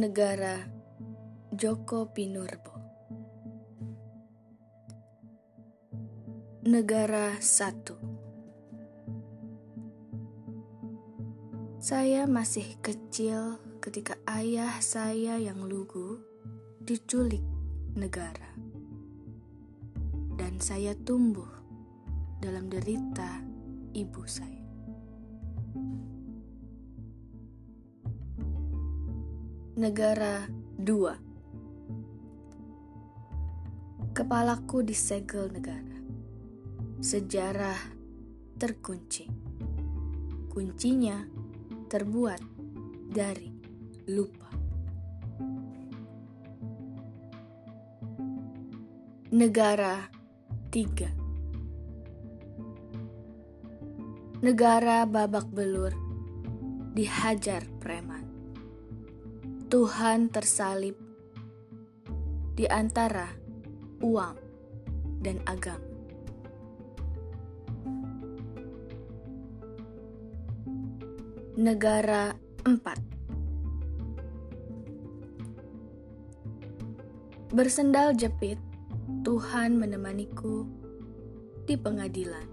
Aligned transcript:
Negara 0.00 0.56
Joko 1.52 2.08
Pinurbo 2.08 2.72
Negara 6.64 7.36
satu 7.36 8.00
Saya 11.76 12.24
masih 12.24 12.80
kecil 12.80 13.60
ketika 13.84 14.16
ayah 14.24 14.80
saya 14.80 15.36
yang 15.36 15.68
lugu 15.68 16.16
diculik 16.80 17.44
negara. 17.92 18.56
Dan 20.40 20.64
saya 20.64 20.96
tumbuh 20.96 21.52
dalam 22.40 22.72
derita 22.72 23.44
ibu 23.92 24.24
saya. 24.24 24.59
Negara 29.78 30.50
dua 30.74 31.14
Kepalaku 34.10 34.82
disegel 34.82 35.46
negara. 35.46 35.94
Sejarah 36.98 37.78
terkunci. 38.58 39.30
Kuncinya 40.50 41.22
terbuat 41.86 42.42
dari 43.14 43.54
lupa. 44.10 44.50
Negara 49.30 50.02
tiga 50.74 51.14
Negara 54.42 55.06
babak 55.06 55.46
belur 55.54 55.94
dihajar 56.90 57.62
preman. 57.78 58.29
Tuhan 59.70 60.34
tersalib 60.34 60.98
di 62.58 62.66
antara 62.66 63.30
uang 64.02 64.34
dan 65.22 65.38
agama. 65.46 65.86
Negara 71.54 72.34
empat 72.66 72.98
Bersendal 77.54 78.18
jepit, 78.18 78.58
Tuhan 79.22 79.78
menemaniku 79.78 80.66
di 81.70 81.78
pengadilan. 81.78 82.50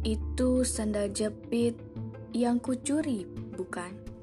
Itu 0.00 0.64
sandal 0.64 1.12
jepit 1.12 1.76
yang 2.32 2.56
kucuri, 2.56 3.28
bukan? 3.52 4.13